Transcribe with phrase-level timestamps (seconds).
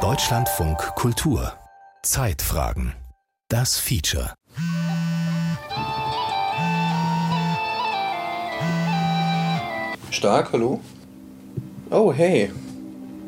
[0.00, 1.52] Deutschlandfunk Kultur
[2.02, 2.94] Zeitfragen
[3.48, 4.34] Das Feature
[10.10, 10.80] Stark, hallo?
[11.90, 12.50] Oh, hey.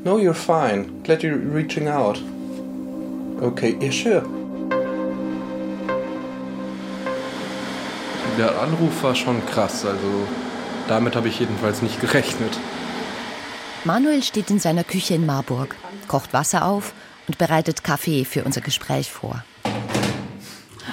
[0.02, 1.04] No, you're fine.
[1.04, 2.20] Glad you're reaching out.
[3.40, 4.22] Okay, yeah, sure.
[8.36, 10.26] Der Anruf war schon krass, also
[10.88, 12.58] damit habe ich jedenfalls nicht gerechnet.
[13.84, 15.76] Manuel steht in seiner Küche in Marburg,
[16.08, 16.92] kocht Wasser auf
[17.26, 19.44] und bereitet Kaffee für unser Gespräch vor.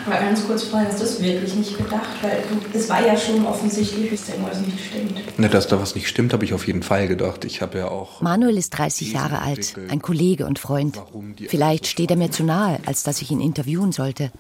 [0.05, 2.43] Aber ganz kurz vorher hast du es wirklich nicht gedacht, weil
[2.73, 5.40] es war ja schon offensichtlich, dass da irgendwas nicht stimmt.
[5.40, 7.43] Ne, dass da was nicht stimmt, habe ich auf jeden Fall gedacht.
[7.43, 8.21] Ich habe ja auch.
[8.21, 11.02] Manuel ist 30 Jahre alt, ein Kollege und Freund.
[11.48, 14.31] Vielleicht steht er mir zu nahe, als dass ich ihn interviewen sollte.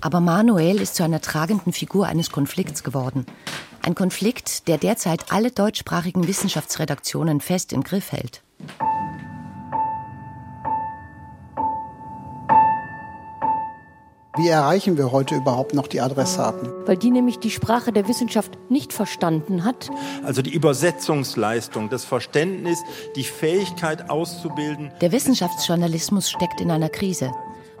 [0.00, 3.26] Aber Manuel ist zu einer tragenden Figur eines Konflikts geworden.
[3.84, 8.42] Ein Konflikt, der derzeit alle deutschsprachigen Wissenschaftsredaktionen fest im Griff hält.
[14.36, 16.70] Wie erreichen wir heute überhaupt noch die Adressaten?
[16.86, 19.90] Weil die nämlich die Sprache der Wissenschaft nicht verstanden hat.
[20.24, 22.78] Also die Übersetzungsleistung, das Verständnis,
[23.16, 24.92] die Fähigkeit auszubilden.
[25.00, 27.32] Der Wissenschaftsjournalismus steckt in einer Krise.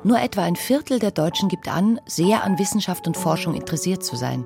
[0.02, 4.16] Nur etwa ein Viertel der Deutschen gibt an, sehr an Wissenschaft und Forschung interessiert zu
[4.16, 4.44] sein.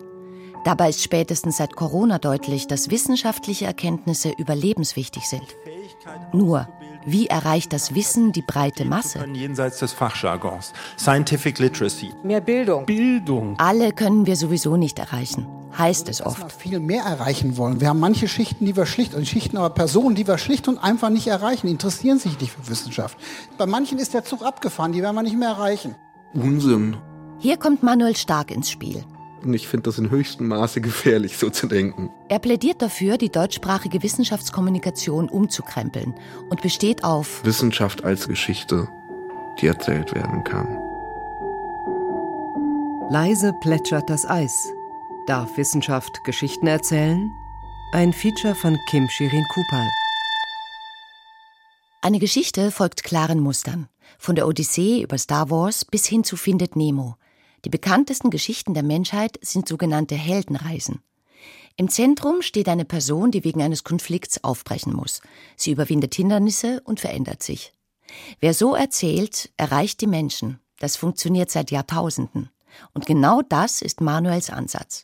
[0.67, 5.45] Dabei ist spätestens seit Corona deutlich, dass wissenschaftliche Erkenntnisse überlebenswichtig sind.
[6.33, 6.69] Nur,
[7.07, 9.25] wie erreicht das Wissen die breite Masse?
[9.33, 10.73] Jenseits des Fachjargons.
[10.99, 12.11] Scientific Literacy.
[12.25, 12.85] Mehr Bildung.
[12.85, 13.55] Bildung.
[13.59, 15.47] Alle können wir sowieso nicht erreichen,
[15.79, 16.51] heißt es Wir oft.
[16.51, 17.81] viel mehr erreichen wollen.
[17.81, 20.79] Wir haben manche Schichten, die wir schlicht, und Schichten aber Personen, die wir schlicht und
[20.79, 23.17] einfach nicht erreichen, interessieren sich nicht für Wissenschaft.
[23.57, 25.95] Bei manchen ist der Zug abgefahren, die werden wir nicht mehr erreichen.
[26.35, 26.97] Unsinn.
[27.39, 29.05] Hier kommt Manuel Stark ins Spiel.
[29.43, 32.11] Und ich finde das in höchstem Maße gefährlich, so zu denken.
[32.29, 36.15] Er plädiert dafür, die deutschsprachige Wissenschaftskommunikation umzukrempeln
[36.49, 38.89] und besteht auf Wissenschaft als Geschichte,
[39.61, 40.67] die erzählt werden kann.
[43.11, 44.73] Leise plätschert das Eis.
[45.27, 47.31] Darf Wissenschaft Geschichten erzählen?
[47.93, 49.89] Ein Feature von Kim Shirin Kupal.
[52.03, 53.89] Eine Geschichte folgt klaren Mustern.
[54.19, 57.17] Von der Odyssee über Star Wars bis hin zu Findet Nemo.
[57.67, 61.01] Die bekanntesten Geschichten der Menschheit sind sogenannte Heldenreisen.
[61.75, 65.21] Im Zentrum steht eine Person, die wegen eines Konflikts aufbrechen muss.
[65.57, 67.73] Sie überwindet Hindernisse und verändert sich.
[68.39, 70.61] Wer so erzählt, erreicht die Menschen.
[70.79, 72.51] Das funktioniert seit Jahrtausenden.
[72.95, 75.03] Und genau das ist Manuels Ansatz.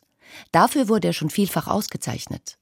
[0.53, 2.57] Dafür wurde er schon vielfach ausgezeichnet.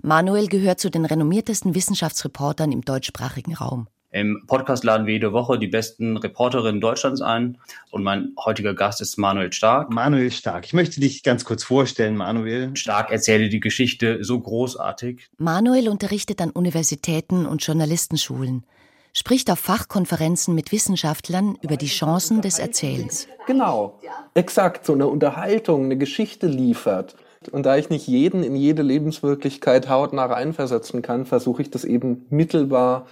[0.00, 3.88] Manuel gehört zu den renommiertesten Wissenschaftsreportern im deutschsprachigen Raum.
[4.12, 7.58] Im Podcast laden wir jede Woche die besten Reporterinnen Deutschlands ein.
[7.92, 9.90] Und mein heutiger Gast ist Manuel Stark.
[9.90, 10.66] Manuel Stark.
[10.66, 12.74] Ich möchte dich ganz kurz vorstellen, Manuel.
[12.76, 15.28] Stark erzähle die Geschichte so großartig.
[15.38, 18.64] Manuel unterrichtet an Universitäten und Journalistenschulen,
[19.12, 23.28] spricht auf Fachkonferenzen mit Wissenschaftlern über die Chancen des Erzählens.
[23.46, 24.00] Genau,
[24.34, 27.14] exakt, so eine Unterhaltung, eine Geschichte liefert.
[27.52, 32.26] Und da ich nicht jeden in jede Lebenswirklichkeit hautnah reinversetzen kann, versuche ich das eben
[32.28, 33.06] mittelbar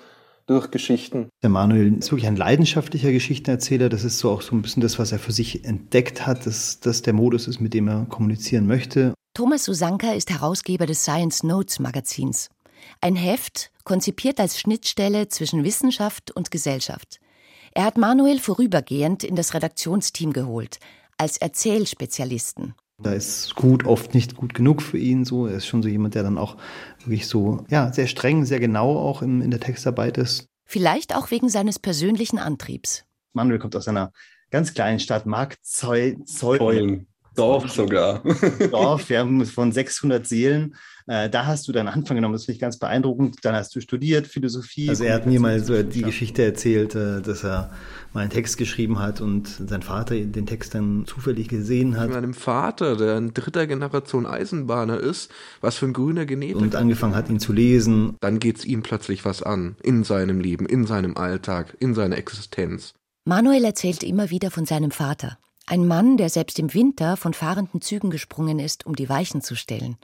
[0.48, 1.28] durch Geschichten.
[1.42, 3.88] Der Manuel ist wirklich ein leidenschaftlicher Geschichtenerzähler.
[3.88, 6.80] Das ist so auch so ein bisschen das, was er für sich entdeckt hat, dass
[6.80, 9.14] das der Modus ist, mit dem er kommunizieren möchte.
[9.34, 12.48] Thomas Susanka ist Herausgeber des Science Notes Magazins.
[13.00, 17.20] Ein Heft, konzipiert als Schnittstelle zwischen Wissenschaft und Gesellschaft.
[17.72, 20.78] Er hat Manuel vorübergehend in das Redaktionsteam geholt,
[21.16, 22.74] als Erzählspezialisten.
[23.00, 25.24] Da ist gut oft nicht gut genug für ihn.
[25.24, 26.56] So, er ist schon so jemand, der dann auch
[27.04, 30.48] wirklich so, ja, sehr streng, sehr genau auch in, in der Textarbeit ist.
[30.64, 33.04] Vielleicht auch wegen seines persönlichen Antriebs.
[33.32, 34.12] Manuel kommt aus einer
[34.50, 37.06] ganz kleinen Stadt, Marktzeulen.
[37.38, 38.22] Dorf sogar.
[38.70, 40.74] Dorf, ja, von 600 Seelen.
[41.06, 43.36] Äh, da hast du deinen Anfang genommen, das finde ich ganz beeindruckend.
[43.42, 44.90] Dann hast du studiert, Philosophie.
[44.90, 47.70] Also er hat mir mal so die Geschichte erzählt, äh, dass er
[48.12, 52.10] mal einen Text geschrieben hat und sein Vater den Text dann zufällig gesehen hat.
[52.10, 55.30] Meinem Vater, der in dritter Generation Eisenbahner ist,
[55.62, 56.58] was für ein grüner Genetiker.
[56.58, 58.16] Und angefangen hat, ihn zu lesen.
[58.20, 59.76] Dann geht's ihm plötzlich was an.
[59.82, 62.92] In seinem Leben, in seinem Alltag, in seiner Existenz.
[63.24, 65.38] Manuel erzählt immer wieder von seinem Vater.
[65.70, 69.54] Ein Mann, der selbst im Winter von fahrenden Zügen gesprungen ist, um die Weichen zu
[69.54, 69.98] stellen.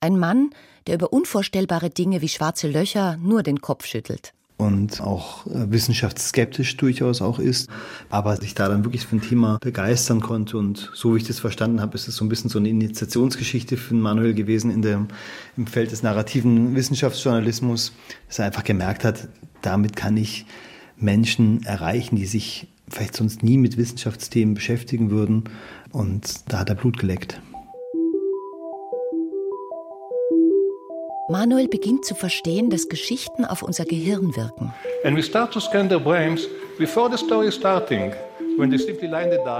[0.00, 0.50] Ein Mann,
[0.88, 4.34] der über unvorstellbare Dinge wie schwarze Löcher nur den Kopf schüttelt.
[4.56, 7.70] Und auch äh, wissenschaftsskeptisch durchaus auch ist,
[8.10, 10.58] aber sich da dann wirklich für ein Thema begeistern konnte.
[10.58, 13.76] Und so wie ich das verstanden habe, ist es so ein bisschen so eine Initiationsgeschichte
[13.76, 15.06] für Manuel gewesen in dem,
[15.56, 17.92] im Feld des narrativen Wissenschaftsjournalismus,
[18.26, 19.28] dass er einfach gemerkt hat,
[19.62, 20.44] damit kann ich
[20.96, 25.44] Menschen erreichen, die sich vielleicht sonst nie mit Wissenschaftsthemen beschäftigen würden.
[25.92, 27.40] Und da hat er Blut geleckt.
[31.28, 34.74] Manuel beginnt zu verstehen, dass Geschichten auf unser Gehirn wirken.
[35.04, 36.46] And we start to scan their brains
[36.78, 38.12] before the story is starting.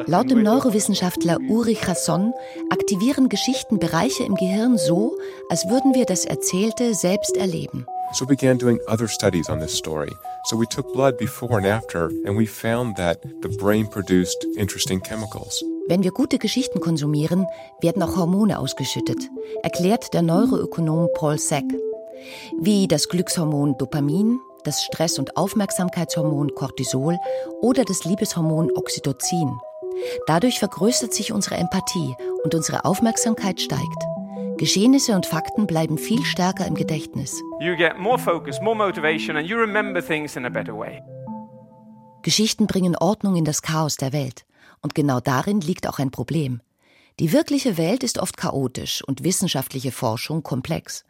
[0.06, 2.32] Laut dem Neurowissenschaftler Uri Chasson
[2.70, 5.16] aktivieren Geschichten Bereiche im Gehirn so,
[5.49, 7.87] als würden wir das Erzählte selbst erleben.
[8.12, 10.12] So we began doing other studies on this story.
[10.44, 15.00] So we took blood before and after and we found that the brain produced interesting
[15.02, 15.64] chemicals.
[15.88, 17.46] Wenn wir gute Geschichten konsumieren,
[17.81, 19.19] werden auch Hormone ausgeschüttet,
[19.64, 21.64] erklärt der Neuroökonom Paul Sack.
[22.61, 27.19] Wie das Glückshormon Dopamin, das Stress- und Aufmerksamkeitshormon Cortisol
[27.61, 29.58] oder das Liebeshormon Oxytocin.
[30.26, 34.05] Dadurch vergrößert sich unsere Empathie und unsere Aufmerksamkeit steigt.
[34.56, 37.43] Geschehnisse und Fakten bleiben viel stärker im Gedächtnis.
[42.22, 44.46] Geschichten bringen Ordnung in das Chaos der Welt.
[44.81, 46.61] Und genau darin liegt auch ein Problem.
[47.20, 51.05] Die wirkliche Welt ist oft chaotisch und wissenschaftliche Forschung komplex.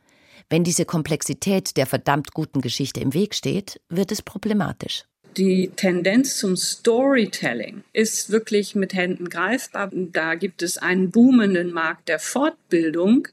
[0.51, 5.05] Wenn diese Komplexität der verdammt guten Geschichte im Weg steht, wird es problematisch.
[5.37, 9.91] Die Tendenz zum Storytelling ist wirklich mit Händen greifbar.
[9.93, 13.27] Da gibt es einen boomenden Markt der Fortbildung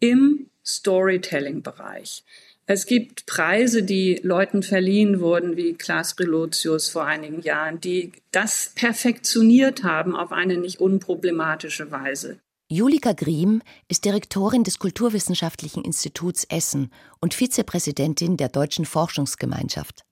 [0.00, 2.24] im Storytelling-Bereich.
[2.66, 8.72] Es gibt Preise, die Leuten verliehen wurden, wie Klaas Relotius vor einigen Jahren, die das
[8.74, 12.38] perfektioniert haben auf eine nicht unproblematische Weise.
[12.72, 16.90] Julika Griem ist Direktorin des Kulturwissenschaftlichen Instituts Essen
[17.20, 20.04] und Vizepräsidentin der Deutschen Forschungsgemeinschaft.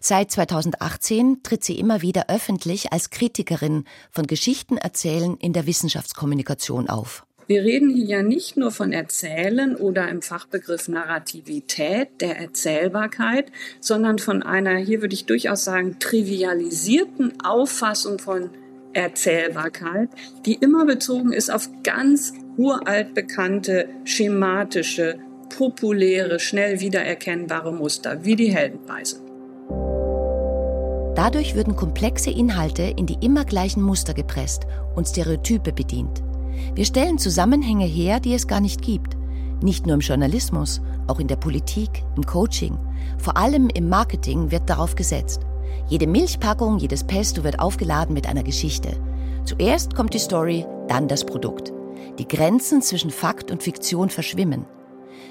[0.00, 7.24] Seit 2018 tritt sie immer wieder öffentlich als Kritikerin von Geschichtenerzählen in der Wissenschaftskommunikation auf.
[7.46, 14.18] Wir reden hier ja nicht nur von Erzählen oder im Fachbegriff Narrativität, der Erzählbarkeit, sondern
[14.18, 18.50] von einer, hier würde ich durchaus sagen, trivialisierten Auffassung von
[18.92, 20.08] Erzählbarkeit,
[20.44, 28.54] die immer bezogen ist auf ganz uralt bekannte, schematische, populäre, schnell wiedererkennbare Muster, wie die
[28.54, 29.20] Heldenreise.
[31.14, 34.62] Dadurch würden komplexe Inhalte in die immer gleichen Muster gepresst
[34.94, 36.22] und Stereotype bedient.
[36.74, 39.16] Wir stellen Zusammenhänge her, die es gar nicht gibt.
[39.62, 42.78] Nicht nur im Journalismus, auch in der Politik, im Coaching.
[43.18, 45.42] Vor allem im Marketing wird darauf gesetzt.
[45.88, 48.96] Jede Milchpackung, jedes Pesto wird aufgeladen mit einer Geschichte.
[49.44, 51.72] Zuerst kommt die Story, dann das Produkt.
[52.18, 54.66] Die Grenzen zwischen Fakt und Fiktion verschwimmen.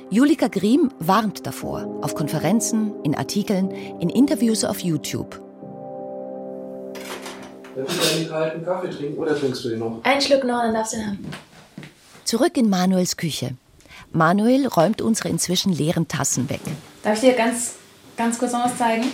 [0.10, 5.40] Julika Griem warnt davor, auf Konferenzen, in Artikeln, in Interviews auf YouTube.
[7.76, 10.00] Willst du einen kalten Kaffee trinken oder trinkst du den noch?
[10.04, 11.32] Ein Schluck noch, dann darfst du ihn haben.
[12.26, 13.56] Zurück in Manuels Küche.
[14.12, 16.62] Manuel räumt unsere inzwischen leeren Tassen weg.
[17.04, 17.76] Darf ich dir ganz,
[18.18, 19.06] ganz kurz noch was zeigen?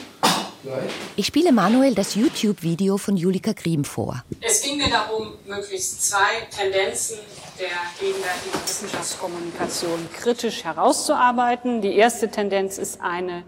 [1.16, 4.24] Ich spiele Manuel das YouTube-Video von Julika Griem vor.
[4.42, 7.18] Es ging mir darum, möglichst zwei Tendenzen
[7.60, 7.68] der
[8.00, 11.82] gegenwärtigen Wissenschaftskommunikation kritisch herauszuarbeiten.
[11.82, 13.44] Die erste Tendenz ist eine,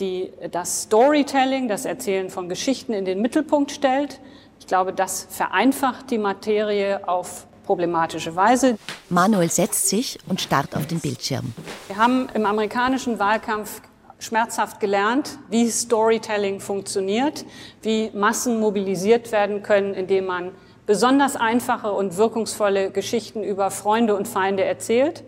[0.00, 4.20] die das Storytelling, das Erzählen von Geschichten in den Mittelpunkt stellt.
[4.60, 8.78] Ich glaube, das vereinfacht die Materie auf problematische Weise.
[9.10, 11.52] Manuel setzt sich und starrt auf den Bildschirm.
[11.88, 13.82] Wir haben im amerikanischen Wahlkampf
[14.18, 17.44] schmerzhaft gelernt, wie Storytelling funktioniert,
[17.82, 20.52] wie Massen mobilisiert werden können, indem man
[20.86, 25.24] besonders einfache und wirkungsvolle Geschichten über Freunde und Feinde erzählt.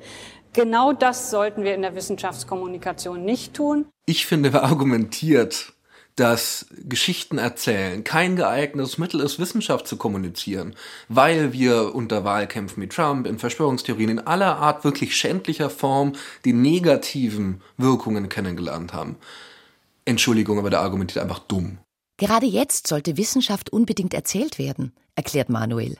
[0.53, 3.87] Genau das sollten wir in der Wissenschaftskommunikation nicht tun.
[4.07, 5.75] Ich finde, wer argumentiert,
[6.19, 10.75] dass Geschichten erzählen kein geeignetes Mittel ist, Wissenschaft zu kommunizieren,
[11.09, 16.15] weil wir unter Wahlkämpfen mit Trump, in Verschwörungstheorien, in aller Art wirklich schändlicher Form
[16.45, 19.17] die negativen Wirkungen kennengelernt haben.
[20.05, 21.79] Entschuldigung, aber der argumentiert einfach dumm.
[22.17, 25.99] Gerade jetzt sollte Wissenschaft unbedingt erzählt werden, erklärt Manuel.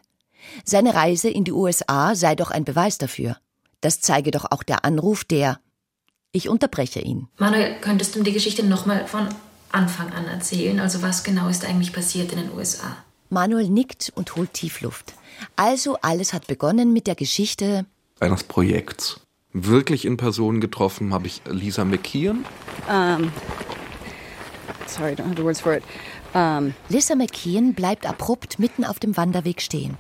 [0.65, 3.37] Seine Reise in die USA sei doch ein Beweis dafür.
[3.81, 5.61] Das zeige doch auch der Anruf der.
[6.33, 7.29] Ich unterbreche ihn.
[7.39, 9.29] Manuel, könntest du die Geschichte nochmal von
[9.73, 10.81] Anfang an erzählen?
[10.81, 12.97] Also was genau ist eigentlich passiert in den USA?
[13.31, 15.15] Manuel nickt und holt Tiefluft.
[15.57, 17.85] Also alles hat begonnen mit der Geschichte
[18.21, 19.21] eines Projekts.
[19.53, 22.45] Wirklich in Person getroffen habe ich Lisa McKeon.
[22.89, 23.33] Um,
[24.87, 25.83] sorry, I don't have the words for it.
[26.35, 29.97] Um, Lisa McKeon bleibt abrupt mitten auf dem Wanderweg stehen.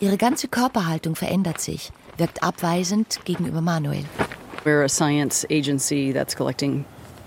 [0.00, 4.04] Ihre ganze Körperhaltung verändert sich, wirkt abweisend gegenüber Manuel.
[4.64, 6.84] We're a science agency that's collecting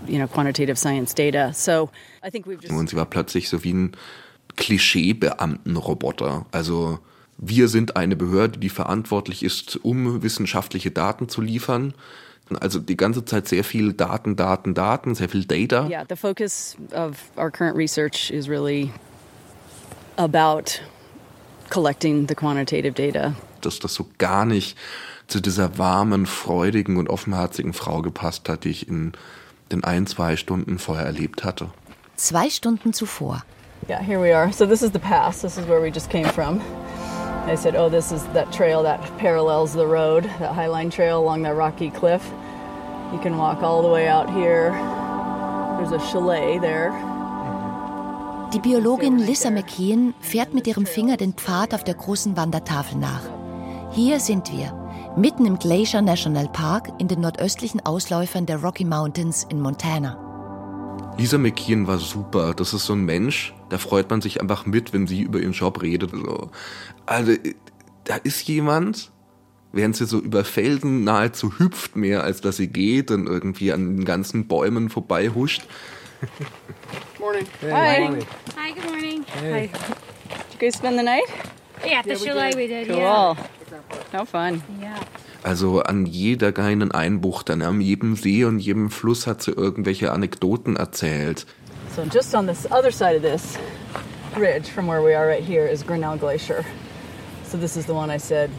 [0.07, 1.53] you know, quantitative science data.
[1.53, 1.89] So
[2.25, 3.91] I think we've just Und sie war plötzlich so wie ein
[4.55, 6.45] Klischeebeamtenroboter.
[6.51, 7.00] Also
[7.38, 11.93] wir sind eine Behörde, die verantwortlich ist, um wissenschaftliche Daten zu liefern.
[12.60, 15.88] Also die ganze Zeit sehr viel Daten, Daten, Daten, sehr viel Data.
[15.88, 18.91] Yeah, the focus of our current research is really
[20.17, 20.79] about
[21.69, 23.33] collecting the quantitative data.
[23.62, 24.77] Dass das so gar nicht
[25.27, 29.13] zu dieser warmen, freudigen und offenherzigen Frau gepasst hat, die ich in
[29.72, 31.70] den ein, zwei Stunden vorher erlebt hatte.
[32.15, 33.43] Zwei Stunden zuvor.
[33.89, 34.51] Yeah, here we are.
[34.53, 35.41] So this is the pass.
[35.41, 36.62] This is where we just came from.
[37.46, 41.43] They said, oh, this is that trail that parallels the road, that Highline Trail along
[41.43, 42.24] that rocky cliff.
[43.12, 44.72] You can walk all the way out here.
[45.77, 46.91] There's a chalet there.
[48.53, 53.24] Die Biologin Lissa McKeon fährt mit ihrem Finger den Pfad auf der großen Wandertafel nach.
[53.91, 54.72] Hier sind wir,
[55.15, 60.17] mitten im Glacier National Park in den nordöstlichen Ausläufern der Rocky Mountains in Montana.
[61.17, 62.53] Lisa McKeon war super.
[62.55, 65.51] Das ist so ein Mensch, da freut man sich einfach mit, wenn sie über ihren
[65.51, 66.12] Job redet.
[67.05, 67.34] Also,
[68.05, 69.12] da ist jemand,
[69.72, 73.98] während sie so über Felsen nahezu hüpft, mehr als dass sie geht und irgendwie an
[73.98, 75.63] den ganzen Bäumen vorbei huscht.
[77.20, 77.46] Morning.
[77.62, 78.01] Hey, Hi.
[78.01, 78.25] morning.
[78.58, 79.25] Hi, good morning.
[79.41, 79.67] Hi.
[79.67, 79.72] Did
[80.53, 81.24] you guys spend the night?
[81.86, 82.88] Yeah, at the chalet we did.
[82.88, 82.98] Cool.
[82.98, 83.36] Yeah.
[84.13, 84.62] How fun.
[84.79, 85.00] Yeah.
[85.43, 90.75] Also an jeder kleinen Einbucht, an jedem See und jedem Fluss hat sie irgendwelche Anekdoten
[90.75, 91.46] erzählt.
[91.96, 93.58] So just on this other side of this
[94.38, 96.63] ridge from where we are right here is Grinnell Glacier.
[97.43, 98.50] So this is the one I said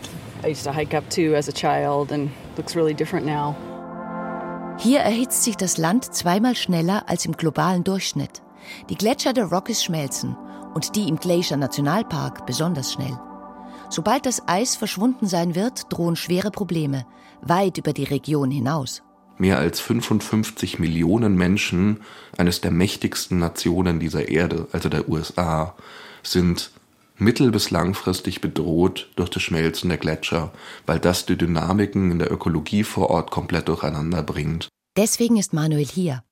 [0.43, 3.57] I used to hike up to as a child and looks really different now.
[4.79, 8.43] Hier erhitzt sich das Land zweimal schneller als im globalen Durchschnitt.
[8.91, 10.37] Die Gletscher der Rockies schmelzen
[10.75, 13.17] und die im Glacier Nationalpark besonders schnell.
[13.95, 17.07] Sobald das Eis verschwunden sein wird, drohen schwere Probleme,
[17.43, 19.05] weit über die Region hinaus.
[19.39, 22.01] Mehr als 55 Millionen Menschen,
[22.37, 25.77] eines der mächtigsten Nationen dieser Erde, also der USA,
[26.25, 26.73] sind
[27.19, 30.51] mittel- bis langfristig bedroht durch das Schmelzen der Gletscher,
[30.87, 34.67] weil das die Dynamiken in der Ökologie vor Ort komplett durcheinander bringt.
[34.97, 36.25] Deswegen ist Manuel hier.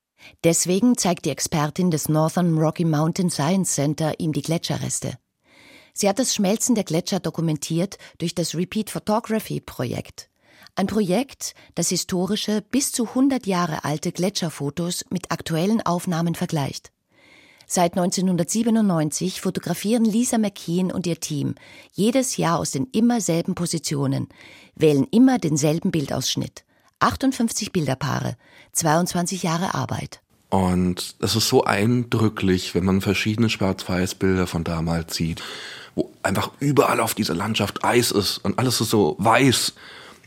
[0.43, 5.17] Deswegen zeigt die Expertin des Northern Rocky Mountain Science Center ihm die Gletscherreste.
[5.93, 10.29] Sie hat das Schmelzen der Gletscher dokumentiert durch das Repeat Photography Projekt.
[10.75, 16.91] Ein Projekt, das historische, bis zu 100 Jahre alte Gletscherfotos mit aktuellen Aufnahmen vergleicht.
[17.67, 21.55] Seit 1997 fotografieren Lisa McKeon und ihr Team
[21.91, 24.29] jedes Jahr aus den immer selben Positionen,
[24.75, 26.65] wählen immer denselben Bildausschnitt.
[26.99, 28.35] 58 Bilderpaare,
[28.71, 30.22] 22 Jahre Arbeit.
[30.53, 35.41] Und es ist so eindrücklich, wenn man verschiedene Schwarz-Weiß-Bilder von damals sieht,
[35.95, 39.73] wo einfach überall auf dieser Landschaft Eis ist und alles ist so weiß.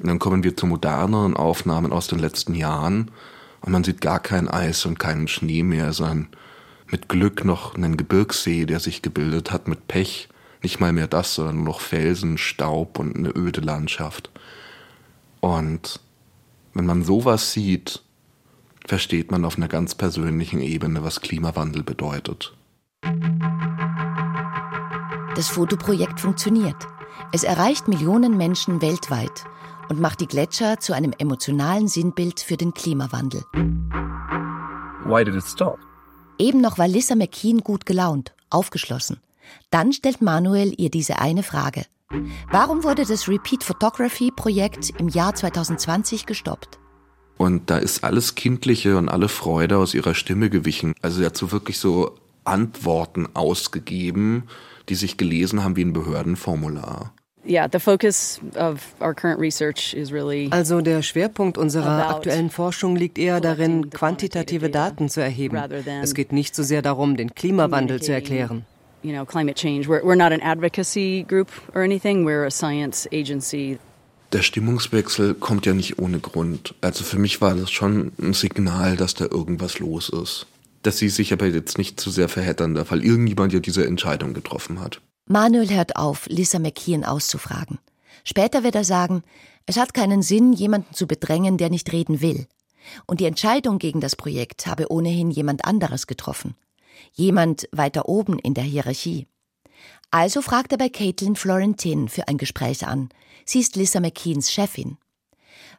[0.00, 3.12] Und dann kommen wir zu moderneren Aufnahmen aus den letzten Jahren
[3.60, 6.26] und man sieht gar kein Eis und keinen Schnee mehr, sondern
[6.90, 10.28] mit Glück noch einen Gebirgssee, der sich gebildet hat, mit Pech.
[10.60, 14.30] Nicht mal mehr das, sondern nur noch Felsen, Staub und eine öde Landschaft.
[15.38, 16.00] Und
[16.74, 18.02] wenn man sowas sieht,
[18.86, 22.56] versteht man auf einer ganz persönlichen Ebene, was Klimawandel bedeutet.
[25.34, 26.86] Das Fotoprojekt funktioniert.
[27.32, 29.44] Es erreicht Millionen Menschen weltweit
[29.88, 33.42] und macht die Gletscher zu einem emotionalen Sinnbild für den Klimawandel.
[35.04, 35.78] Why did it stop?
[36.38, 39.20] Eben noch war Lissa McKean gut gelaunt, aufgeschlossen.
[39.70, 41.84] Dann stellt Manuel ihr diese eine Frage.
[42.50, 46.78] Warum wurde das Repeat Photography Projekt im Jahr 2020 gestoppt?
[47.36, 50.94] Und da ist alles Kindliche und alle Freude aus ihrer Stimme gewichen.
[51.02, 54.44] Also so wirklich so Antworten ausgegeben,
[54.88, 57.12] die sich gelesen haben wie ein Behördenformular.
[57.48, 62.96] Yeah, the focus of our current research is really Also der Schwerpunkt unserer aktuellen Forschung
[62.96, 65.56] liegt eher darin, quantitative Daten zu erheben.
[66.02, 68.66] Es geht nicht so sehr darum, den Klimawandel zu erklären.
[74.36, 76.74] Der Stimmungswechsel kommt ja nicht ohne Grund.
[76.82, 80.46] Also für mich war das schon ein Signal, dass da irgendwas los ist.
[80.82, 84.34] Dass sie sich aber jetzt nicht zu sehr verheddern darf, weil irgendjemand ja diese Entscheidung
[84.34, 85.00] getroffen hat.
[85.24, 87.78] Manuel hört auf, Lissa McKeon auszufragen.
[88.24, 89.22] Später wird er sagen,
[89.64, 92.46] es hat keinen Sinn, jemanden zu bedrängen, der nicht reden will.
[93.06, 96.56] Und die Entscheidung gegen das Projekt habe ohnehin jemand anderes getroffen.
[97.14, 99.28] Jemand weiter oben in der Hierarchie.
[100.10, 103.08] Also fragt er bei Caitlin Florentin für ein Gespräch an.
[103.44, 104.98] Sie ist Lissa McKeons Chefin.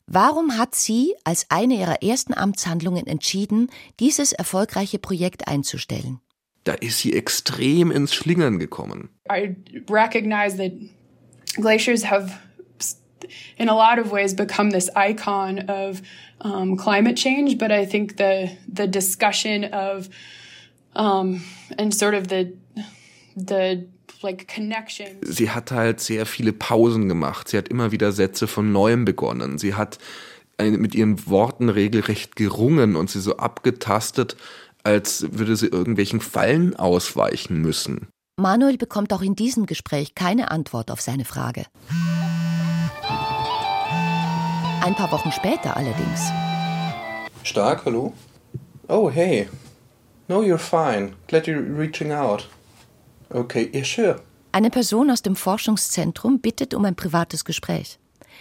[0.05, 3.69] Warum hat sie als eine ihrer ersten Amtshandlungen entschieden,
[3.99, 6.21] dieses erfolgreiche Projekt einzustellen?
[6.63, 9.09] Da ist sie extrem ins Schlingern gekommen.
[9.29, 9.55] I
[9.89, 10.71] recognize that
[11.55, 12.37] glaciers have,
[13.57, 16.01] in a lot of ways, become this icon of
[16.41, 17.57] um, climate change.
[17.57, 20.09] But I think the the discussion of
[20.93, 21.41] um,
[21.77, 22.53] and sort of the
[23.35, 23.87] the
[24.23, 25.07] like connection.
[25.21, 27.47] Sie hat halt sehr viele Pausen gemacht.
[27.47, 29.57] Sie hat immer wieder Sätze von neuem begonnen.
[29.57, 29.97] Sie hat
[30.57, 34.35] äh, mit ihren Worten regelrecht gerungen und sie so abgetastet,
[34.83, 38.07] als würde sie irgendwelchen Fallen ausweichen müssen.
[38.39, 41.65] Manuel bekommt auch in diesem Gespräch keine Antwort auf seine Frage.
[44.81, 46.21] Ein paar Wochen später allerdings.
[47.43, 48.13] Stark, hallo?
[48.87, 49.49] Oh, hey.
[50.27, 51.13] No, you're fine.
[51.27, 52.47] Glad you're reaching out.
[53.29, 54.21] Okay, yeah, sure.
[54.51, 57.99] Eine Person aus dem Forschungszentrum bittet um ein privates Gespräch.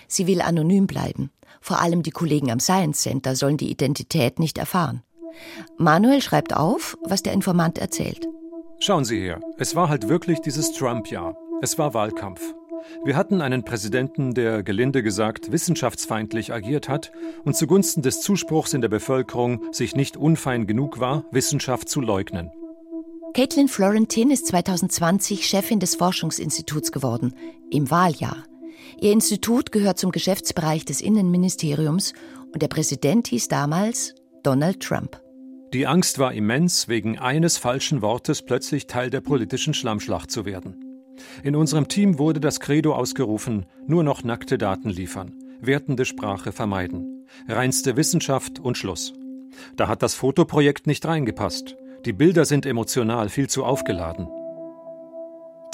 [0.09, 1.31] Sie will anonym bleiben.
[1.61, 5.02] Vor allem die Kollegen am Science Center sollen die Identität nicht erfahren.
[5.78, 8.28] Manuel schreibt auf, was der Informant erzählt.
[8.78, 11.37] Schauen Sie her, es war halt wirklich dieses Trump-Jahr.
[11.61, 12.55] Es war Wahlkampf.
[13.05, 17.11] Wir hatten einen Präsidenten, der gelinde gesagt wissenschaftsfeindlich agiert hat
[17.45, 22.50] und zugunsten des Zuspruchs in der Bevölkerung sich nicht unfein genug war, Wissenschaft zu leugnen.
[23.37, 27.35] Caitlin Florentin ist 2020 Chefin des Forschungsinstituts geworden,
[27.71, 28.45] im Wahljahr.
[28.99, 32.14] Ihr Institut gehört zum Geschäftsbereich des Innenministeriums
[32.55, 35.21] und der Präsident hieß damals Donald Trump.
[35.75, 40.83] Die Angst war immens, wegen eines falschen Wortes plötzlich Teil der politischen Schlammschlacht zu werden.
[41.43, 47.26] In unserem Team wurde das Credo ausgerufen, nur noch nackte Daten liefern, wertende Sprache vermeiden,
[47.47, 49.12] reinste Wissenschaft und Schluss.
[49.76, 51.76] Da hat das Fotoprojekt nicht reingepasst.
[52.04, 54.28] Die Bilder sind emotional viel zu aufgeladen.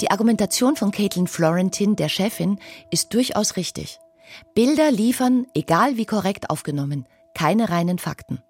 [0.01, 2.59] Die Argumentation von Caitlin Florentin, der Chefin,
[2.91, 3.99] ist durchaus richtig.
[4.55, 8.41] Bilder liefern, egal wie korrekt aufgenommen, keine reinen Fakten.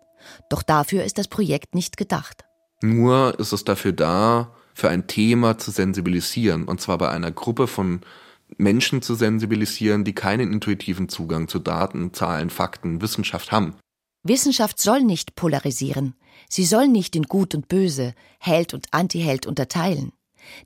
[0.49, 2.45] Doch dafür ist das Projekt nicht gedacht.
[2.81, 7.67] Nur ist es dafür da, für ein Thema zu sensibilisieren, und zwar bei einer Gruppe
[7.67, 8.01] von
[8.57, 13.75] Menschen zu sensibilisieren, die keinen intuitiven Zugang zu Daten, Zahlen, Fakten, Wissenschaft haben.
[14.23, 16.15] Wissenschaft soll nicht polarisieren.
[16.49, 20.13] Sie soll nicht in Gut und Böse, Held und Antiheld unterteilen.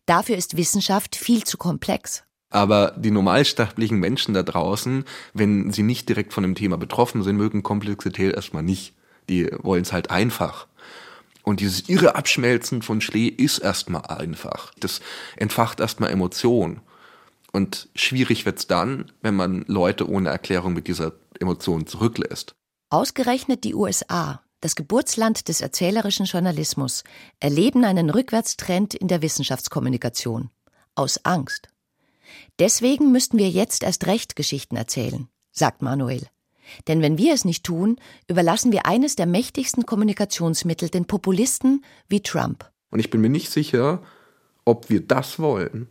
[0.05, 2.23] Dafür ist Wissenschaft viel zu komplex.
[2.49, 7.35] Aber die normalsterblichen Menschen da draußen, wenn sie nicht direkt von dem Thema betroffen sind,
[7.35, 8.93] mögen Komplexität erstmal nicht.
[9.27, 10.67] Die wollen es halt einfach.
[11.43, 14.71] Und dieses irre Abschmelzen von Schlee ist erstmal einfach.
[14.79, 15.01] Das
[15.35, 16.81] entfacht erstmal Emotionen.
[17.51, 22.55] Und schwierig wird's dann, wenn man Leute ohne Erklärung mit dieser Emotion zurücklässt.
[22.89, 27.03] Ausgerechnet die USA, das Geburtsland des erzählerischen Journalismus,
[27.41, 30.51] erleben einen Rückwärtstrend in der Wissenschaftskommunikation.
[30.95, 31.67] Aus Angst.
[32.59, 36.27] Deswegen müssten wir jetzt erst recht Geschichten erzählen, sagt Manuel.
[36.87, 37.97] Denn wenn wir es nicht tun,
[38.29, 42.71] überlassen wir eines der mächtigsten Kommunikationsmittel den Populisten wie Trump.
[42.89, 44.01] Und ich bin mir nicht sicher,
[44.63, 45.89] ob wir das wollen.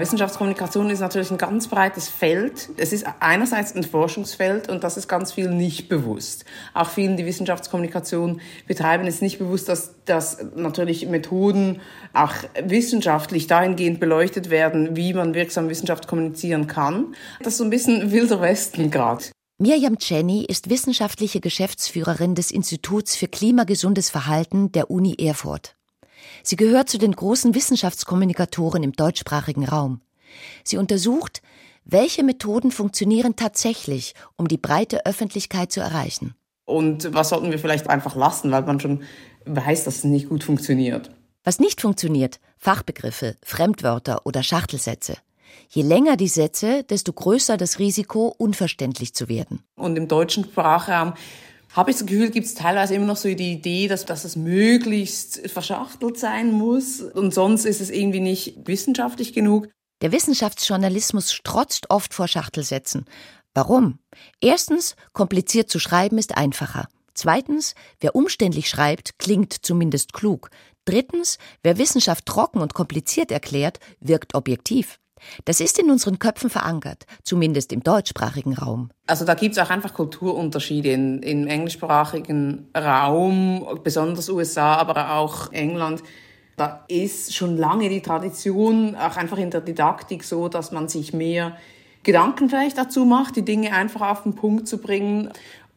[0.00, 2.70] Wissenschaftskommunikation ist natürlich ein ganz breites Feld.
[2.76, 6.44] Es ist einerseits ein Forschungsfeld und das ist ganz viel nicht bewusst.
[6.74, 11.80] Auch vielen, die Wissenschaftskommunikation betreiben, ist nicht bewusst, dass, dass natürlich Methoden
[12.12, 12.34] auch
[12.64, 17.14] wissenschaftlich dahingehend beleuchtet werden, wie man wirksam Wissenschaft kommunizieren kann.
[17.38, 19.24] Das ist so ein bisschen wilder Westen gerade.
[19.58, 25.76] Mirjam Chenny ist wissenschaftliche Geschäftsführerin des Instituts für klimagesundes Verhalten der Uni Erfurt.
[26.42, 30.00] Sie gehört zu den großen Wissenschaftskommunikatoren im deutschsprachigen Raum.
[30.64, 31.42] Sie untersucht,
[31.84, 36.34] welche Methoden funktionieren tatsächlich, um die breite Öffentlichkeit zu erreichen.
[36.64, 39.02] Und was sollten wir vielleicht einfach lassen, weil man schon
[39.44, 41.10] weiß, dass es nicht gut funktioniert.
[41.42, 45.16] Was nicht funktioniert, Fachbegriffe, Fremdwörter oder Schachtelsätze.
[45.68, 49.64] Je länger die Sätze, desto größer das Risiko, unverständlich zu werden.
[49.74, 51.14] Und im deutschen Sprachraum
[51.72, 54.36] habe ich das Gefühl, gibt es teilweise immer noch so die Idee, dass, dass es
[54.36, 59.68] möglichst verschachtelt sein muss und sonst ist es irgendwie nicht wissenschaftlich genug.
[60.02, 63.04] Der Wissenschaftsjournalismus strotzt oft vor Schachtelsätzen.
[63.54, 63.98] Warum?
[64.40, 66.88] Erstens, kompliziert zu schreiben ist einfacher.
[67.14, 70.50] Zweitens, wer umständlich schreibt, klingt zumindest klug.
[70.84, 74.98] Drittens, wer Wissenschaft trocken und kompliziert erklärt, wirkt objektiv.
[75.44, 78.90] Das ist in unseren Köpfen verankert, zumindest im deutschsprachigen Raum.
[79.06, 85.52] Also da gibt es auch einfach Kulturunterschiede in, im englischsprachigen Raum, besonders USA, aber auch
[85.52, 86.02] England.
[86.56, 91.12] Da ist schon lange die Tradition, auch einfach in der Didaktik so, dass man sich
[91.12, 91.56] mehr
[92.02, 95.30] Gedanken vielleicht dazu macht, die Dinge einfach auf den Punkt zu bringen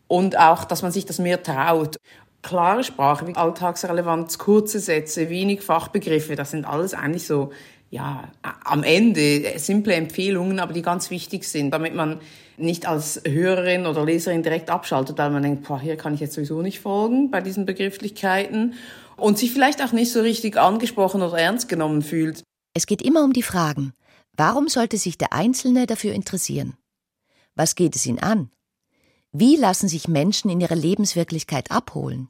[0.08, 1.98] und auch, dass man sich das mehr traut.
[2.42, 7.52] Klare Sprache, wie Alltagsrelevanz, kurze Sätze, wenig Fachbegriffe, das sind alles eigentlich so
[7.94, 8.32] ja,
[8.64, 12.22] am Ende simple Empfehlungen, aber die ganz wichtig sind, damit man
[12.58, 16.34] nicht als Hörerin oder Leserin direkt abschaltet, weil man denkt, boah, hier kann ich jetzt
[16.34, 18.74] sowieso nicht folgen bei diesen Begrifflichkeiten
[19.16, 22.42] und sich vielleicht auch nicht so richtig angesprochen oder ernst genommen fühlt.
[22.74, 23.94] Es geht immer um die Fragen.
[24.36, 26.76] Warum sollte sich der Einzelne dafür interessieren?
[27.54, 28.50] Was geht es ihn an?
[29.32, 32.30] Wie lassen sich Menschen in ihrer Lebenswirklichkeit abholen?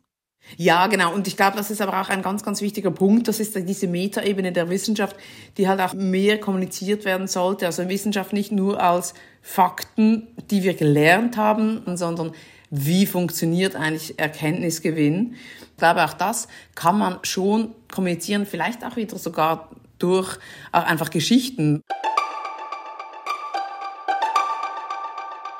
[0.58, 1.13] Ja, genau.
[1.13, 3.27] Und ich glaube, das ist aber auch ein ganz, ganz wichtiger Punkt.
[3.27, 5.15] Das ist diese Metaebene der Wissenschaft,
[5.58, 7.65] die halt auch mehr kommuniziert werden sollte.
[7.65, 12.34] Also Wissenschaft nicht nur als Fakten, die wir gelernt haben, sondern
[12.69, 15.36] wie funktioniert eigentlich Erkenntnisgewinn.
[15.62, 20.38] Ich glaube, auch das kann man schon kommunizieren, vielleicht auch wieder sogar durch
[20.71, 21.84] auch einfach Geschichten.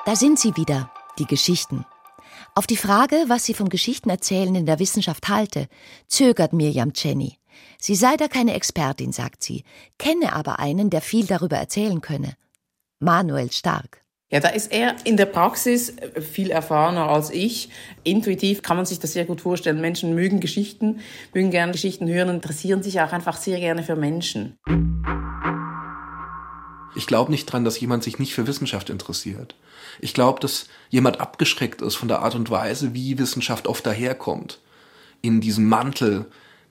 [0.06, 1.86] Da sind sie wieder, die Geschichten.
[2.56, 5.66] Auf die Frage, was sie vom Geschichtenerzählen in der Wissenschaft halte,
[6.06, 7.38] zögert Mirjam Jenny.
[7.80, 9.64] Sie sei da keine Expertin, sagt sie,
[9.98, 12.34] kenne aber einen, der viel darüber erzählen könne.
[13.00, 14.04] Manuel Stark.
[14.30, 17.70] Ja, da ist er in der Praxis viel erfahrener als ich.
[18.04, 19.80] Intuitiv kann man sich das sehr gut vorstellen.
[19.80, 21.00] Menschen mögen Geschichten,
[21.32, 24.58] mögen gerne Geschichten hören interessieren sich auch einfach sehr gerne für Menschen.
[26.96, 29.54] Ich glaube nicht dran, dass jemand sich nicht für Wissenschaft interessiert.
[30.00, 34.60] Ich glaube, dass jemand abgeschreckt ist von der Art und Weise, wie Wissenschaft oft daherkommt.
[35.20, 36.26] In diesem Mantel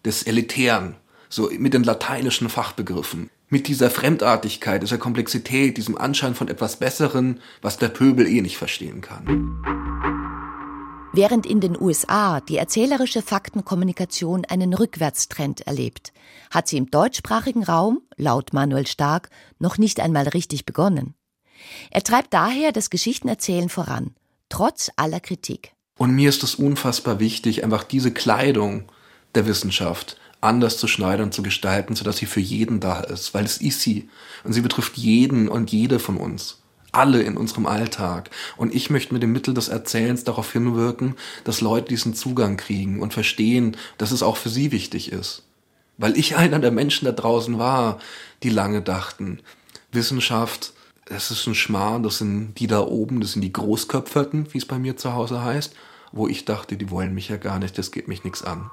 [0.06, 0.96] des Elitären,
[1.30, 7.40] so mit den lateinischen Fachbegriffen, mit dieser Fremdartigkeit, dieser Komplexität, diesem Anschein von etwas Besseren,
[7.62, 10.43] was der Pöbel eh nicht verstehen kann.
[11.16, 16.12] Während in den USA die erzählerische Faktenkommunikation einen Rückwärtstrend erlebt,
[16.50, 21.14] hat sie im deutschsprachigen Raum, laut Manuel Stark, noch nicht einmal richtig begonnen.
[21.92, 24.16] Er treibt daher das Geschichtenerzählen voran,
[24.50, 25.74] trotz aller Kritik.
[26.00, 28.92] Und mir ist es unfassbar wichtig, einfach diese Kleidung
[29.36, 33.46] der Wissenschaft anders zu schneiden und zu gestalten, sodass sie für jeden da ist, weil
[33.46, 34.10] es ist sie.
[34.44, 36.63] Und sie betrifft jeden und jede von uns
[36.94, 38.30] alle in unserem Alltag.
[38.56, 43.02] Und ich möchte mit dem Mittel des Erzählens darauf hinwirken, dass Leute diesen Zugang kriegen
[43.02, 45.44] und verstehen, dass es auch für sie wichtig ist.
[45.98, 48.00] Weil ich einer der Menschen da draußen war,
[48.42, 49.40] die lange dachten,
[49.92, 50.74] Wissenschaft,
[51.06, 54.66] das ist ein Schmarrn, das sind die da oben, das sind die Großköpferten, wie es
[54.66, 55.76] bei mir zu Hause heißt,
[56.12, 58.70] wo ich dachte, die wollen mich ja gar nicht, das geht mich nichts an.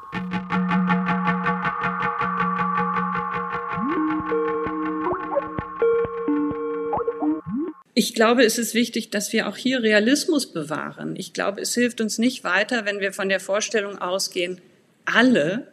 [7.94, 11.16] Ich glaube, es ist wichtig, dass wir auch hier Realismus bewahren.
[11.16, 14.60] Ich glaube, es hilft uns nicht weiter, wenn wir von der Vorstellung ausgehen,
[15.04, 15.72] alle,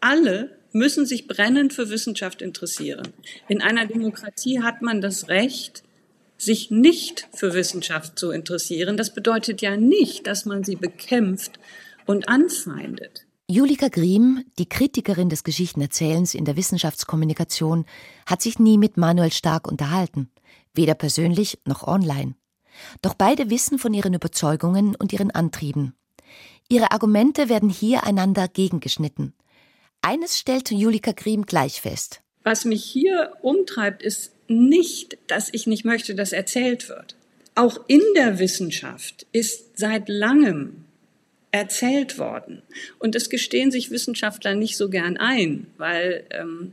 [0.00, 3.08] alle müssen sich brennend für Wissenschaft interessieren.
[3.48, 5.84] In einer Demokratie hat man das Recht,
[6.36, 8.96] sich nicht für Wissenschaft zu interessieren.
[8.96, 11.60] Das bedeutet ja nicht, dass man sie bekämpft
[12.06, 13.26] und anfeindet.
[13.48, 17.84] Julika Griem, die Kritikerin des Geschichtenerzählens in der Wissenschaftskommunikation,
[18.26, 20.30] hat sich nie mit Manuel Stark unterhalten
[20.74, 22.34] weder persönlich noch online.
[23.02, 25.94] Doch beide wissen von ihren Überzeugungen und ihren Antrieben.
[26.68, 29.34] Ihre Argumente werden hier einander gegengeschnitten.
[30.00, 32.22] Eines stellt Julika Griem gleich fest.
[32.42, 37.14] Was mich hier umtreibt, ist nicht, dass ich nicht möchte, dass erzählt wird.
[37.54, 40.84] Auch in der Wissenschaft ist seit langem
[41.50, 42.62] erzählt worden.
[42.98, 46.72] Und das gestehen sich Wissenschaftler nicht so gern ein, weil ähm,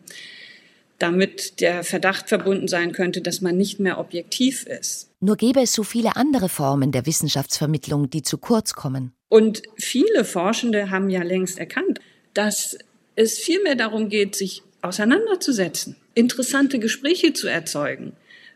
[1.00, 5.10] damit der Verdacht verbunden sein könnte, dass man nicht mehr objektiv ist.
[5.22, 9.14] Nur gäbe es so viele andere Formen der Wissenschaftsvermittlung, die zu kurz kommen.
[9.30, 12.00] Und viele Forschende haben ja längst erkannt,
[12.34, 12.78] dass
[13.16, 18.14] es vielmehr darum geht, sich auseinanderzusetzen, interessante Gespräche zu erzeugen,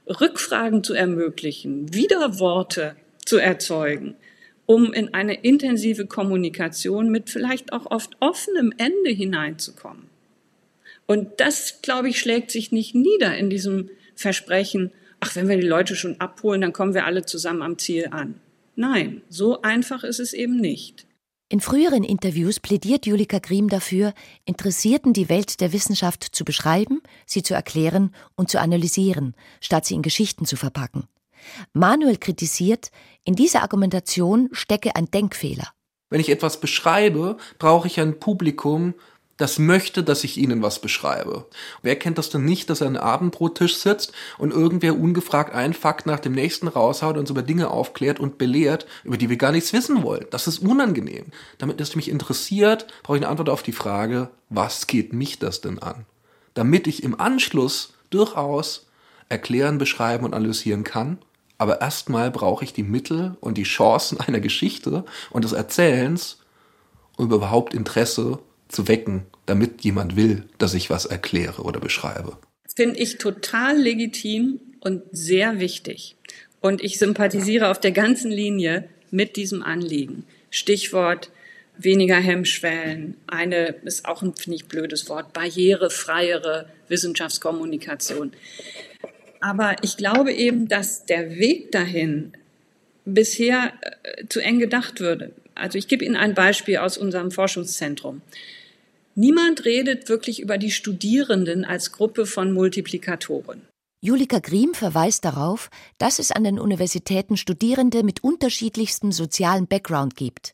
[0.08, 4.16] Rückfragen zu ermöglichen, Widerworte zu erzeugen,
[4.66, 10.13] um in eine intensive Kommunikation mit vielleicht auch oft offenem Ende hineinzukommen.
[11.06, 15.68] Und das, glaube ich, schlägt sich nicht nieder in diesem Versprechen, ach, wenn wir die
[15.68, 18.40] Leute schon abholen, dann kommen wir alle zusammen am Ziel an.
[18.76, 21.06] Nein, so einfach ist es eben nicht.
[21.50, 24.14] In früheren Interviews plädiert Julika Griem dafür,
[24.46, 29.94] Interessierten die Welt der Wissenschaft zu beschreiben, sie zu erklären und zu analysieren, statt sie
[29.94, 31.08] in Geschichten zu verpacken.
[31.74, 32.90] Manuel kritisiert,
[33.24, 35.68] in dieser Argumentation stecke ein Denkfehler.
[36.10, 38.96] Wenn ich etwas beschreibe, brauche ich ein Publikum,
[39.38, 41.46] das möchte, dass ich ihnen was beschreibe.
[41.82, 45.74] Wer kennt das denn nicht, dass er an einem Abendbrottisch sitzt und irgendwer ungefragt einen
[45.74, 49.38] Fakt nach dem nächsten raushaut und uns über Dinge aufklärt und belehrt, über die wir
[49.38, 50.28] gar nichts wissen wollen.
[50.30, 51.26] Das ist unangenehm.
[51.58, 55.62] Damit es mich interessiert, brauche ich eine Antwort auf die Frage, was geht mich das
[55.62, 56.06] denn an?
[56.54, 58.86] Damit ich im Anschluss durchaus
[59.30, 61.18] erklären, beschreiben und analysieren kann.
[61.58, 66.38] Aber erstmal brauche ich die Mittel und die Chancen einer Geschichte und des Erzählens,
[67.18, 72.38] um überhaupt Interesse zu wecken, damit jemand will, dass ich was erkläre oder beschreibe.
[72.76, 76.16] Finde ich total legitim und sehr wichtig.
[76.60, 80.26] Und ich sympathisiere auf der ganzen Linie mit diesem Anliegen.
[80.50, 81.30] Stichwort
[81.78, 88.32] weniger Hemmschwellen, eine ist auch ein, ich, blödes Wort, barrierefreiere Wissenschaftskommunikation.
[89.40, 92.34] Aber ich glaube eben, dass der Weg dahin
[93.06, 93.74] bisher
[94.04, 95.34] äh, zu eng gedacht würde.
[95.56, 98.22] Also ich gebe Ihnen ein Beispiel aus unserem Forschungszentrum.
[99.16, 103.62] Niemand redet wirklich über die Studierenden als Gruppe von Multiplikatoren.
[104.02, 110.54] Julika Griem verweist darauf, dass es an den Universitäten Studierende mit unterschiedlichstem sozialen Background gibt.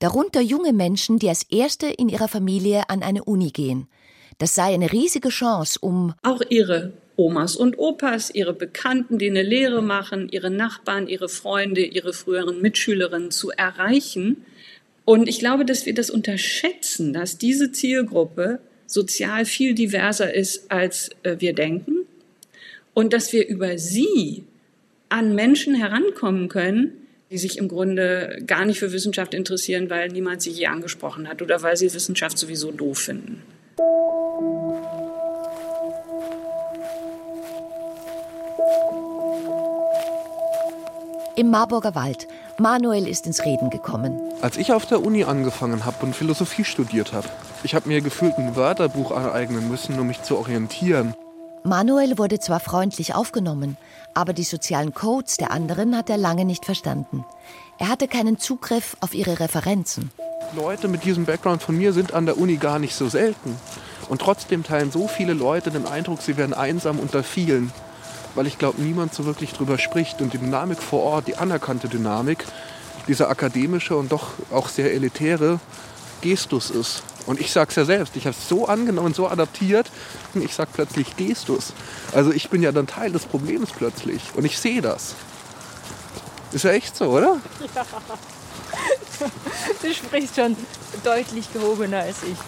[0.00, 3.88] Darunter junge Menschen, die als Erste in ihrer Familie an eine Uni gehen.
[4.36, 9.42] Das sei eine riesige Chance, um auch ihre Omas und Opas, ihre Bekannten, die eine
[9.42, 14.38] Lehre machen, ihre Nachbarn, ihre Freunde, ihre früheren Mitschülerinnen zu erreichen.
[15.04, 21.10] Und ich glaube, dass wir das unterschätzen, dass diese Zielgruppe sozial viel diverser ist, als
[21.22, 22.06] äh, wir denken.
[22.94, 24.44] Und dass wir über sie
[25.10, 26.92] an Menschen herankommen können,
[27.30, 31.42] die sich im Grunde gar nicht für Wissenschaft interessieren, weil niemand sie je angesprochen hat
[31.42, 33.42] oder weil sie Wissenschaft sowieso doof finden.
[41.40, 42.28] Im Marburger Wald.
[42.58, 44.20] Manuel ist ins Reden gekommen.
[44.42, 47.30] Als ich auf der Uni angefangen habe und Philosophie studiert habe,
[47.62, 51.14] ich habe mir gefühlt ein Wörterbuch aneignen müssen, um mich zu orientieren.
[51.64, 53.78] Manuel wurde zwar freundlich aufgenommen,
[54.12, 57.24] aber die sozialen Codes der anderen hat er lange nicht verstanden.
[57.78, 60.10] Er hatte keinen Zugriff auf ihre Referenzen.
[60.54, 63.56] Leute mit diesem Background von mir sind an der Uni gar nicht so selten.
[64.10, 67.72] Und trotzdem teilen so viele Leute den Eindruck, sie wären einsam unter vielen
[68.34, 70.20] weil ich glaube, niemand so wirklich drüber spricht.
[70.20, 72.44] Und die Dynamik vor Ort, die anerkannte Dynamik,
[73.08, 75.58] dieser akademische und doch auch sehr elitäre
[76.20, 77.02] Gestus ist.
[77.26, 79.90] Und ich sage es ja selbst, ich habe es so angenommen, so adaptiert
[80.34, 81.72] und ich sage plötzlich Gestus.
[82.12, 85.14] Also ich bin ja dann Teil des Problems plötzlich und ich sehe das.
[86.52, 87.36] Ist ja echt so, oder?
[87.74, 87.86] Ja.
[89.82, 90.56] Du sprichst schon
[91.04, 92.38] deutlich gehobener als ich.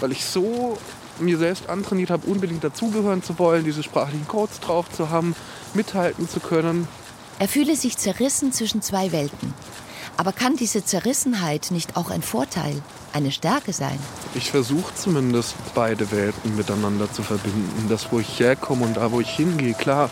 [0.00, 0.76] Weil ich so
[1.20, 5.34] mir selbst antrainiert habe, unbedingt dazugehören zu wollen, diese sprachlichen Codes drauf zu haben,
[5.74, 6.88] mithalten zu können.
[7.38, 9.54] Er fühle sich zerrissen zwischen zwei Welten.
[10.16, 12.82] Aber kann diese Zerrissenheit nicht auch ein Vorteil,
[13.14, 13.98] eine Stärke sein?
[14.34, 17.86] Ich versuche zumindest beide Welten miteinander zu verbinden.
[17.88, 20.10] Das, wo ich herkomme und da, wo ich hingehe, klar.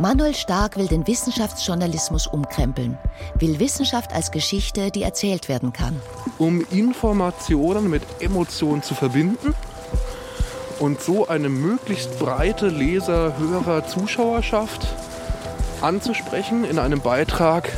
[0.00, 2.98] Manuel Stark will den Wissenschaftsjournalismus umkrempeln,
[3.38, 6.00] will Wissenschaft als Geschichte, die erzählt werden kann.
[6.36, 9.54] Um Informationen mit Emotionen zu verbinden
[10.80, 14.84] und so eine möglichst breite Leser-, Hörer-, Zuschauerschaft
[15.80, 17.70] anzusprechen in einem Beitrag,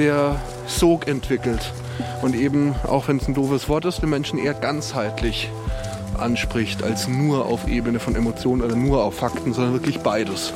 [0.00, 1.72] der Sog entwickelt
[2.22, 5.48] und eben, auch wenn es ein doofes Wort ist, den Menschen eher ganzheitlich
[6.18, 10.52] anspricht, als nur auf Ebene von Emotionen oder nur auf Fakten, sondern wirklich beides.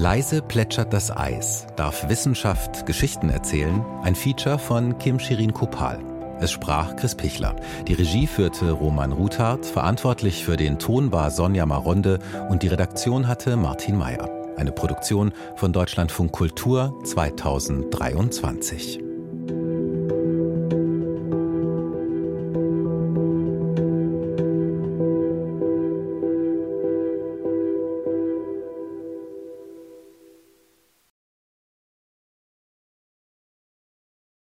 [0.00, 1.66] Leise plätschert das Eis.
[1.76, 3.84] Darf Wissenschaft Geschichten erzählen?
[4.02, 5.98] Ein Feature von Kim Shirin Kopal.
[6.40, 7.54] Es sprach Chris Pichler.
[7.86, 9.66] Die Regie führte Roman Ruthardt.
[9.66, 14.30] Verantwortlich für den Ton war Sonja Maronde und die Redaktion hatte Martin Mayer.
[14.56, 19.09] Eine Produktion von Deutschlandfunk Kultur 2023.